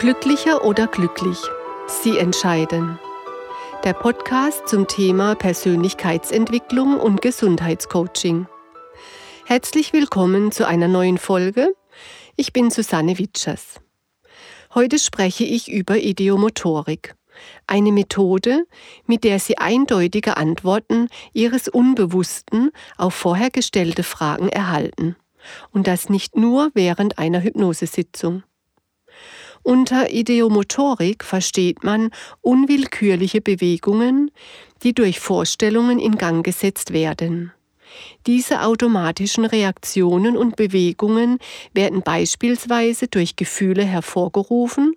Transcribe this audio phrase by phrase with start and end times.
[0.00, 1.36] Glücklicher oder glücklich?
[1.86, 2.98] Sie entscheiden.
[3.84, 8.46] Der Podcast zum Thema Persönlichkeitsentwicklung und Gesundheitscoaching.
[9.44, 11.74] Herzlich willkommen zu einer neuen Folge.
[12.34, 13.78] Ich bin Susanne Witschers.
[14.74, 17.14] Heute spreche ich über Ideomotorik,
[17.66, 18.64] eine Methode,
[19.04, 25.16] mit der Sie eindeutige Antworten Ihres Unbewussten auf vorher gestellte Fragen erhalten.
[25.72, 28.44] Und das nicht nur während einer Hypnosesitzung.
[29.62, 32.10] Unter Ideomotorik versteht man
[32.40, 34.30] unwillkürliche Bewegungen,
[34.82, 37.52] die durch Vorstellungen in Gang gesetzt werden.
[38.26, 41.38] Diese automatischen Reaktionen und Bewegungen
[41.74, 44.94] werden beispielsweise durch Gefühle hervorgerufen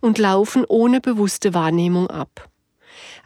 [0.00, 2.48] und laufen ohne bewusste Wahrnehmung ab.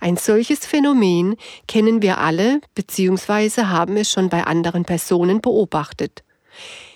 [0.00, 1.36] Ein solches Phänomen
[1.68, 3.64] kennen wir alle bzw.
[3.64, 6.24] haben es schon bei anderen Personen beobachtet.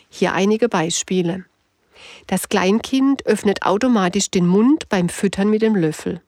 [0.08, 1.44] Hier einige Beispiele.
[2.26, 6.20] Das Kleinkind öffnet automatisch den Mund beim Füttern mit dem Löffel.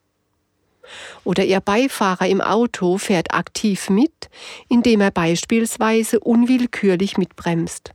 [1.23, 4.29] Oder Ihr Beifahrer im Auto fährt aktiv mit,
[4.69, 7.91] indem er beispielsweise unwillkürlich mitbremst.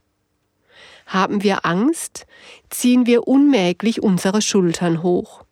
[1.07, 2.27] Haben wir Angst,
[2.71, 5.45] ziehen wir unmerklich unsere Schultern hoch.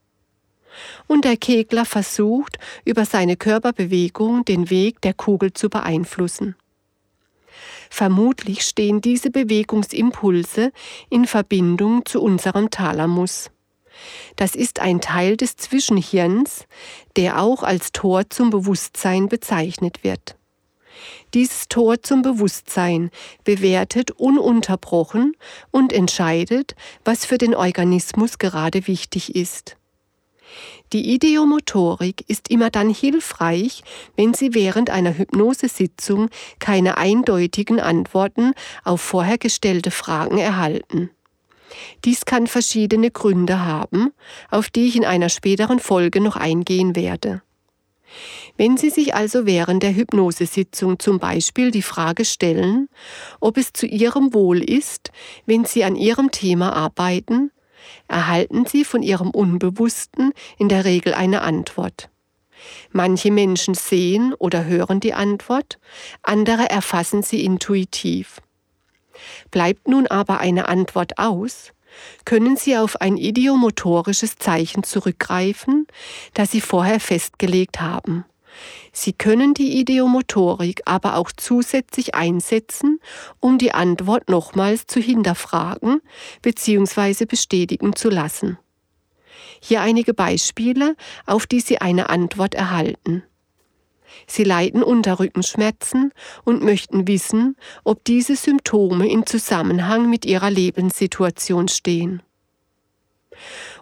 [1.06, 6.54] Und der Kegler versucht, über seine Körperbewegung den Weg der Kugel zu beeinflussen.
[7.90, 10.72] Vermutlich stehen diese Bewegungsimpulse
[11.10, 13.50] in Verbindung zu unserem Thalamus.
[14.36, 16.66] Das ist ein Teil des Zwischenhirns,
[17.16, 20.36] der auch als Tor zum Bewusstsein bezeichnet wird.
[21.34, 23.10] Dieses Tor zum Bewusstsein
[23.44, 25.34] bewertet ununterbrochen
[25.70, 29.76] und entscheidet, was für den Organismus gerade wichtig ist.
[30.92, 33.82] Die Ideomotorik ist immer dann hilfreich,
[34.16, 38.52] wenn Sie während einer Hypnosesitzung keine eindeutigen Antworten
[38.84, 41.10] auf vorher gestellte Fragen erhalten.
[42.04, 44.12] Dies kann verschiedene Gründe haben,
[44.50, 47.42] auf die ich in einer späteren Folge noch eingehen werde.
[48.56, 52.88] Wenn Sie sich also während der Hypnosesitzung zum Beispiel die Frage stellen,
[53.38, 55.12] ob es zu Ihrem Wohl ist,
[55.46, 57.52] wenn Sie an Ihrem Thema arbeiten,
[58.08, 62.10] erhalten sie von ihrem Unbewussten in der Regel eine Antwort.
[62.92, 65.78] Manche Menschen sehen oder hören die Antwort,
[66.22, 68.40] andere erfassen sie intuitiv.
[69.50, 71.72] Bleibt nun aber eine Antwort aus,
[72.24, 75.86] können Sie auf ein idiomotorisches Zeichen zurückgreifen,
[76.34, 78.24] das Sie vorher festgelegt haben.
[78.92, 83.00] Sie können die Ideomotorik aber auch zusätzlich einsetzen,
[83.38, 86.00] um die Antwort nochmals zu hinterfragen
[86.42, 87.24] bzw.
[87.26, 88.58] bestätigen zu lassen.
[89.62, 93.22] Hier einige Beispiele, auf die Sie eine Antwort erhalten.
[94.26, 96.12] Sie leiden unter Rückenschmerzen
[96.44, 102.22] und möchten wissen, ob diese Symptome in Zusammenhang mit Ihrer Lebenssituation stehen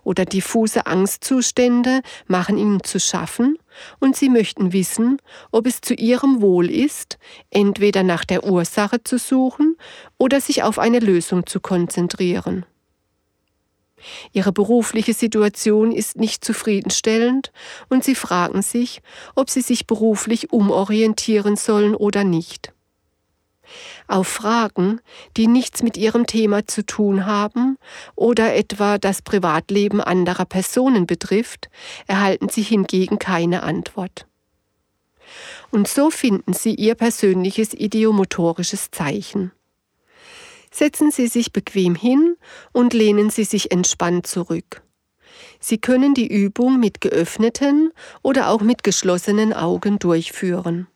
[0.05, 3.59] oder diffuse Angstzustände machen ihnen zu schaffen
[3.99, 5.19] und sie möchten wissen,
[5.51, 7.19] ob es zu ihrem Wohl ist,
[7.51, 9.77] entweder nach der Ursache zu suchen
[10.19, 12.65] oder sich auf eine Lösung zu konzentrieren.
[14.33, 17.53] Ihre berufliche Situation ist nicht zufriedenstellend
[17.89, 19.03] und Sie fragen sich,
[19.35, 22.73] ob Sie sich beruflich umorientieren sollen oder nicht.
[24.07, 25.01] Auf Fragen,
[25.37, 27.77] die nichts mit ihrem Thema zu tun haben
[28.15, 31.69] oder etwa das Privatleben anderer Personen betrifft,
[32.07, 34.27] erhalten sie hingegen keine Antwort.
[35.71, 39.53] Und so finden Sie Ihr persönliches idiomotorisches Zeichen.
[40.71, 42.37] Setzen Sie sich bequem hin
[42.73, 44.83] und lehnen Sie sich entspannt zurück.
[45.61, 47.93] Sie können die Übung mit geöffneten
[48.23, 50.87] oder auch mit geschlossenen Augen durchführen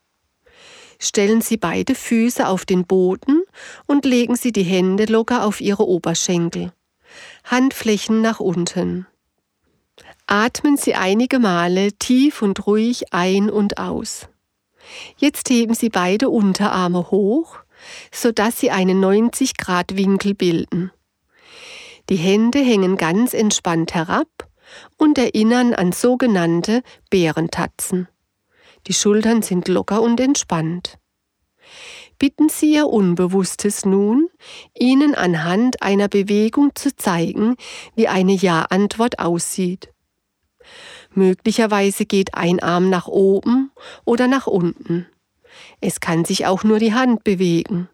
[1.02, 3.42] stellen Sie beide Füße auf den Boden
[3.86, 6.72] und legen Sie die Hände locker auf Ihre Oberschenkel.
[7.44, 9.06] Handflächen nach unten.
[10.26, 14.28] Atmen Sie einige Male tief und ruhig ein und aus.
[15.16, 17.58] Jetzt heben Sie beide Unterarme hoch,
[18.12, 20.90] sodass sie einen 90 Grad Winkel bilden.
[22.08, 24.28] Die Hände hängen ganz entspannt herab
[24.96, 28.08] und erinnern an sogenannte Bärentatzen.
[28.86, 30.98] Die Schultern sind locker und entspannt.
[32.18, 34.28] Bitten Sie Ihr Unbewusstes nun,
[34.78, 37.56] Ihnen anhand einer Bewegung zu zeigen,
[37.94, 39.92] wie eine Ja-Antwort aussieht.
[41.14, 43.70] Möglicherweise geht ein Arm nach oben
[44.04, 45.06] oder nach unten.
[45.80, 47.88] Es kann sich auch nur die Hand bewegen.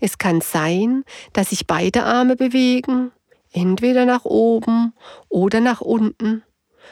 [0.00, 3.10] Es kann sein, dass sich beide Arme bewegen,
[3.52, 4.92] entweder nach oben
[5.28, 6.42] oder nach unten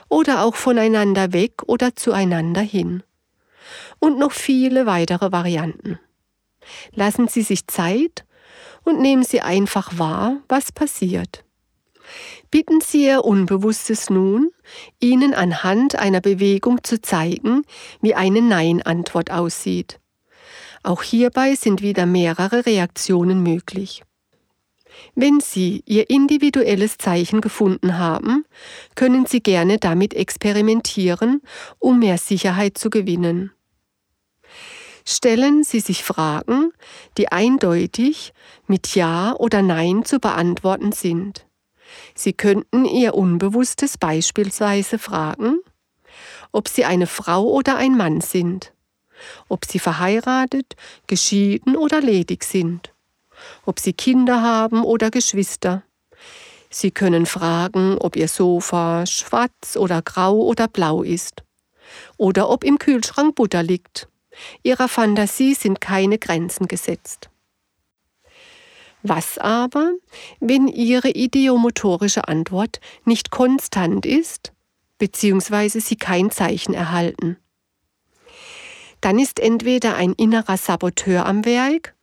[0.09, 3.03] oder auch voneinander weg oder zueinander hin
[3.99, 5.99] und noch viele weitere Varianten.
[6.93, 8.25] Lassen Sie sich Zeit
[8.85, 11.45] und nehmen Sie einfach wahr, was passiert.
[12.51, 14.51] Bitten Sie Ihr Unbewusstes nun,
[15.01, 17.63] Ihnen anhand einer Bewegung zu zeigen,
[18.01, 19.99] wie eine Nein-Antwort aussieht.
[20.83, 24.03] Auch hierbei sind wieder mehrere Reaktionen möglich.
[25.15, 28.45] Wenn Sie Ihr individuelles Zeichen gefunden haben,
[28.95, 31.43] können Sie gerne damit experimentieren,
[31.79, 33.53] um mehr Sicherheit zu gewinnen.
[35.09, 36.73] Stellen Sie sich Fragen,
[37.17, 38.33] die eindeutig
[38.67, 41.47] mit Ja oder Nein zu beantworten sind.
[42.15, 45.61] Sie könnten Ihr Unbewusstes beispielsweise fragen,
[46.51, 48.73] ob Sie eine Frau oder ein Mann sind,
[49.49, 50.75] ob Sie verheiratet,
[51.07, 52.93] geschieden oder ledig sind,
[53.65, 55.83] ob Sie Kinder haben oder Geschwister.
[56.71, 61.43] Sie können fragen, ob Ihr Sofa schwarz oder grau oder blau ist,
[62.17, 64.09] oder ob im Kühlschrank Butter liegt.
[64.63, 67.31] Ihrer Fantasie sind keine Grenzen gesetzt.
[69.03, 69.93] Was aber,
[70.41, 74.53] wenn Ihre ideomotorische Antwort nicht konstant ist,
[74.99, 77.39] beziehungsweise Sie kein Zeichen erhalten?
[79.01, 81.96] Dann ist entweder ein innerer Saboteur am Werk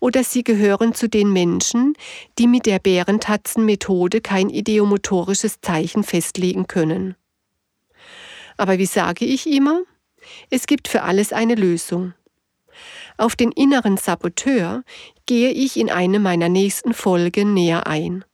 [0.00, 1.94] oder Sie gehören zu den Menschen,
[2.38, 7.16] die mit der Bärentatzen-Methode kein ideomotorisches Zeichen festlegen können.
[8.56, 9.82] Aber wie sage ich immer?
[10.50, 12.14] Es gibt für alles eine Lösung.
[13.16, 14.82] Auf den inneren Saboteur
[15.26, 18.24] gehe ich in eine meiner nächsten Folgen näher ein.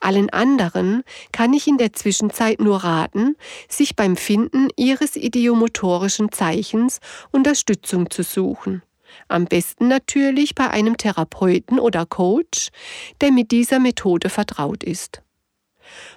[0.00, 1.02] Allen anderen
[1.32, 3.36] kann ich in der Zwischenzeit nur raten,
[3.68, 7.00] sich beim Finden ihres idiomotorischen Zeichens
[7.32, 8.82] Unterstützung zu suchen.
[9.28, 12.70] Am besten natürlich bei einem Therapeuten oder Coach,
[13.20, 15.22] der mit dieser Methode vertraut ist.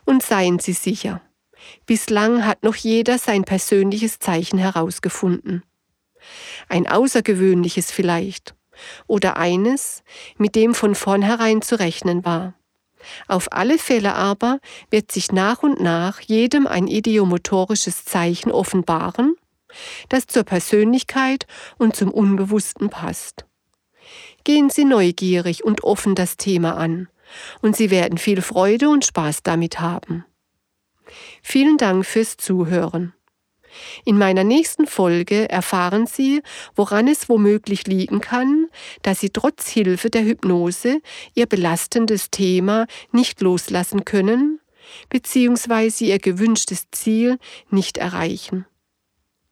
[0.05, 1.21] Und seien Sie sicher,
[1.85, 5.63] bislang hat noch jeder sein persönliches Zeichen herausgefunden
[6.67, 8.55] ein außergewöhnliches vielleicht,
[9.07, 10.03] oder eines,
[10.37, 12.53] mit dem von vornherein zu rechnen war.
[13.27, 14.59] Auf alle Fälle aber
[14.89, 19.35] wird sich nach und nach jedem ein idiomotorisches Zeichen offenbaren,
[20.09, 23.45] das zur Persönlichkeit und zum Unbewussten passt.
[24.43, 27.07] Gehen Sie neugierig und offen das Thema an,
[27.61, 30.25] und Sie werden viel Freude und Spaß damit haben.
[31.41, 33.13] Vielen Dank fürs Zuhören.
[34.03, 36.41] In meiner nächsten Folge erfahren Sie,
[36.75, 38.67] woran es womöglich liegen kann,
[39.03, 41.01] dass Sie trotz Hilfe der Hypnose
[41.35, 44.59] Ihr belastendes Thema nicht loslassen können
[45.09, 46.05] bzw.
[46.05, 47.37] Ihr gewünschtes Ziel
[47.69, 48.65] nicht erreichen.